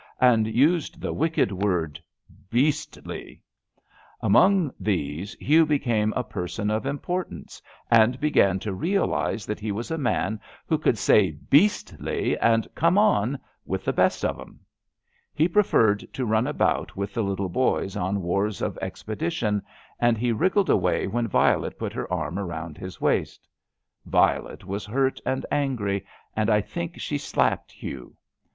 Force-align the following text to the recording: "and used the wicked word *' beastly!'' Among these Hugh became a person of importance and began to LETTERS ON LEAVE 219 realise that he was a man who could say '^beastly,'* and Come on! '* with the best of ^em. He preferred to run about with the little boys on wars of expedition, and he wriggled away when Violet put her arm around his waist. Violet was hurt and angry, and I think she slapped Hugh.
"and 0.19 0.47
used 0.47 0.99
the 0.99 1.13
wicked 1.13 1.51
word 1.51 1.99
*' 2.15 2.31
beastly!'' 2.59 3.39
Among 4.29 4.71
these 4.79 5.35
Hugh 5.39 5.63
became 5.63 6.11
a 6.15 6.23
person 6.23 6.71
of 6.71 6.87
importance 6.87 7.61
and 7.91 8.19
began 8.19 8.57
to 8.61 8.71
LETTERS 8.71 8.81
ON 8.81 8.81
LEAVE 8.81 8.91
219 8.93 8.95
realise 8.95 9.45
that 9.45 9.59
he 9.59 9.71
was 9.71 9.91
a 9.91 9.99
man 9.99 10.39
who 10.65 10.79
could 10.79 10.97
say 10.97 11.33
'^beastly,'* 11.33 12.35
and 12.41 12.67
Come 12.73 12.97
on! 12.97 13.37
'* 13.51 13.65
with 13.67 13.85
the 13.85 13.93
best 13.93 14.25
of 14.25 14.37
^em. 14.37 14.55
He 15.35 15.47
preferred 15.47 16.11
to 16.13 16.25
run 16.25 16.47
about 16.47 16.97
with 16.97 17.13
the 17.13 17.23
little 17.23 17.49
boys 17.49 17.95
on 17.95 18.23
wars 18.23 18.63
of 18.63 18.79
expedition, 18.79 19.61
and 19.99 20.17
he 20.17 20.31
wriggled 20.31 20.71
away 20.71 21.05
when 21.05 21.27
Violet 21.27 21.77
put 21.77 21.93
her 21.93 22.11
arm 22.11 22.39
around 22.39 22.75
his 22.75 22.99
waist. 22.99 23.47
Violet 24.07 24.65
was 24.65 24.83
hurt 24.83 25.21
and 25.27 25.45
angry, 25.51 26.03
and 26.35 26.49
I 26.49 26.59
think 26.59 26.99
she 26.99 27.19
slapped 27.19 27.71
Hugh. 27.71 28.15